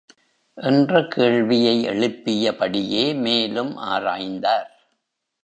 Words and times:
என்ற 0.57 1.07
கேள்வியை 1.07 1.75
எழுப்பியபடியே 1.85 3.05
மேலும் 3.15 3.77
ஆராய்ந்தார். 3.77 4.69